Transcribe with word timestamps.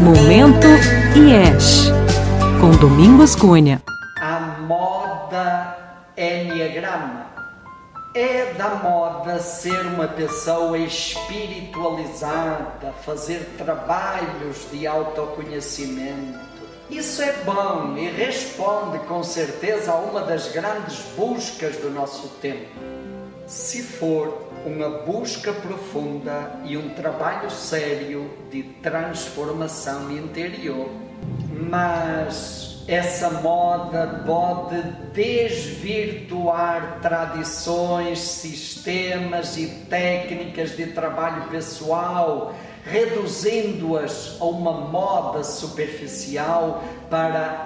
Momento 0.00 0.68
IES, 1.16 1.90
com 2.60 2.70
Domingos 2.70 3.34
Cunha. 3.34 3.82
A 4.20 4.38
moda 4.60 5.76
Enneagrama. 6.16 7.26
É 8.14 8.54
da 8.54 8.76
moda 8.76 9.40
ser 9.40 9.86
uma 9.86 10.06
pessoa 10.06 10.78
espiritualizada, 10.78 12.92
fazer 13.04 13.56
trabalhos 13.58 14.70
de 14.70 14.86
autoconhecimento. 14.86 16.38
Isso 16.88 17.20
é 17.20 17.32
bom 17.44 17.96
e 17.96 18.08
responde 18.08 19.00
com 19.00 19.24
certeza 19.24 19.90
a 19.90 19.96
uma 19.96 20.20
das 20.20 20.52
grandes 20.52 21.00
buscas 21.16 21.74
do 21.78 21.90
nosso 21.90 22.28
tempo. 22.40 22.68
Se 23.48 23.82
for 23.82 24.46
uma 24.66 24.90
busca 24.90 25.54
profunda 25.54 26.60
e 26.66 26.76
um 26.76 26.90
trabalho 26.90 27.50
sério 27.50 28.30
de 28.50 28.62
transformação 28.62 30.12
interior. 30.12 30.90
Mas 31.50 32.84
essa 32.86 33.30
moda 33.30 34.22
pode 34.26 34.82
desvirtuar 35.14 36.98
tradições, 37.00 38.18
sistemas 38.18 39.56
e 39.56 39.66
técnicas 39.88 40.76
de 40.76 40.88
trabalho 40.88 41.48
pessoal 41.48 42.54
reduzindo-as 42.84 44.36
a 44.40 44.44
uma 44.44 44.72
moda 44.72 45.44
superficial 45.44 46.82
para 47.10 47.64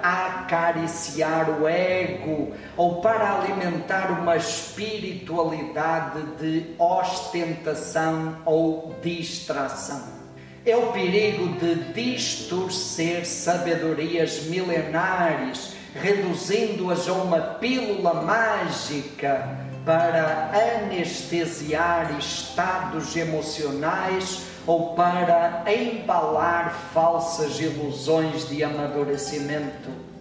acariciar 0.53 1.49
o 1.59 1.67
ego 1.67 2.53
ou 2.77 3.01
para 3.01 3.39
alimentar 3.39 4.11
uma 4.11 4.37
espiritualidade 4.37 6.21
de 6.39 6.75
ostentação 6.77 8.37
ou 8.45 8.95
distração. 9.01 10.21
É 10.65 10.77
o 10.77 10.93
perigo 10.93 11.57
de 11.59 11.75
distorcer 11.93 13.25
sabedorias 13.25 14.43
milenares, 14.43 15.73
reduzindo-as 15.95 17.09
a 17.09 17.13
uma 17.13 17.41
pílula 17.41 18.13
mágica 18.13 19.57
para 19.83 20.51
anestesiar 20.53 22.17
estados 22.17 23.15
emocionais 23.17 24.43
ou 24.65 24.93
para 24.93 25.65
embalar 25.67 26.73
falsas 26.93 27.59
ilusões 27.59 28.47
de 28.47 28.63
amadurecimento. 28.63 30.12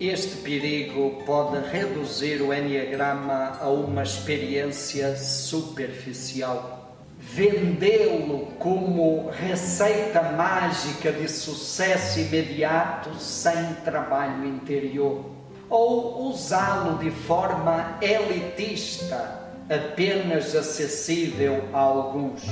Este 0.00 0.38
perigo 0.38 1.22
pode 1.24 1.68
reduzir 1.70 2.42
o 2.42 2.52
Enneagrama 2.52 3.58
a 3.60 3.68
uma 3.68 4.02
experiência 4.02 5.16
superficial. 5.16 6.96
Vendê-lo 7.16 8.48
como 8.58 9.30
receita 9.30 10.20
mágica 10.20 11.12
de 11.12 11.28
sucesso 11.28 12.18
imediato 12.18 13.14
sem 13.20 13.74
trabalho 13.84 14.44
interior. 14.44 15.26
Ou 15.70 16.28
usá-lo 16.28 16.98
de 16.98 17.12
forma 17.12 17.96
elitista, 18.02 19.48
apenas 19.70 20.56
acessível 20.56 21.68
a 21.72 21.78
alguns. 21.78 22.42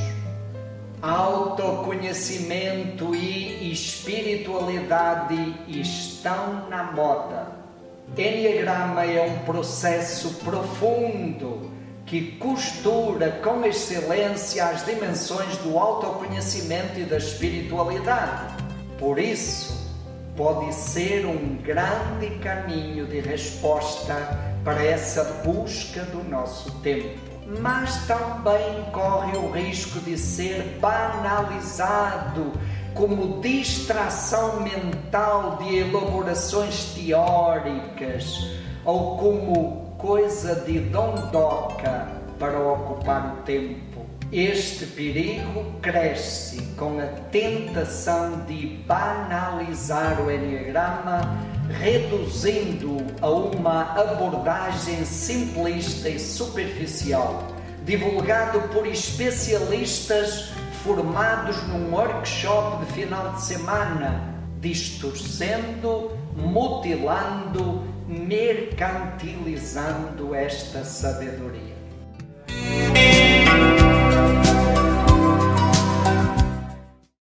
Autoconhecimento 1.03 3.13
e 3.13 3.73
espiritualidade 3.73 5.57
estão 5.67 6.69
na 6.69 6.93
moda. 6.93 7.49
Enneagrama 8.17 9.05
é 9.05 9.21
um 9.21 9.41
processo 9.45 10.35
profundo 10.45 11.73
que 12.07 12.37
costura 12.37 13.33
com 13.43 13.65
excelência 13.65 14.67
as 14.67 14.87
dimensões 14.87 15.59
do 15.59 15.77
autoconhecimento 15.77 17.01
e 17.01 17.05
da 17.05 17.17
espiritualidade. 17.17 18.55
Por 18.97 19.19
isso, 19.19 19.93
pode 20.37 20.73
ser 20.73 21.27
um 21.27 21.57
grande 21.57 22.39
caminho 22.39 23.07
de 23.07 23.19
resposta 23.19 24.15
para 24.63 24.85
essa 24.85 25.25
busca 25.45 26.05
do 26.05 26.23
nosso 26.23 26.71
tempo 26.79 27.32
mas 27.61 28.07
também 28.07 28.85
corre 28.93 29.37
o 29.37 29.51
risco 29.51 30.01
de 30.01 30.17
ser 30.17 30.79
banalizado 30.81 32.53
como 32.95 33.41
distração 33.41 34.61
mental 34.61 35.59
de 35.63 35.79
elaborações 35.79 36.95
teóricas 36.95 38.51
ou 38.85 39.17
como 39.17 39.95
coisa 39.99 40.55
de 40.57 40.81
dondoca 40.81 42.09
para 42.39 42.59
ocupar 42.59 43.35
o 43.35 43.43
tempo. 43.43 44.05
Este 44.33 44.87
perigo 44.87 45.75
cresce 45.83 46.63
com 46.79 46.99
a 46.99 47.07
tentação 47.31 48.47
de 48.47 48.83
banalizar 48.87 50.23
o 50.23 50.31
Enneagrama 50.31 51.21
reduzindo 51.69 52.97
a 53.21 53.29
uma 53.29 53.93
abordagem 53.93 55.05
simplista 55.05 56.09
e 56.09 56.19
superficial, 56.19 57.47
divulgado 57.85 58.63
por 58.69 58.87
especialistas 58.87 60.53
formados 60.83 61.63
num 61.69 61.93
workshop 61.93 62.87
de 62.87 62.93
final 62.93 63.35
de 63.35 63.43
semana, 63.43 64.33
distorcendo, 64.61 66.11
mutilando, 66.35 67.83
mercantilizando 68.09 70.35
esta 70.35 70.83
sabedoria. 70.85 71.73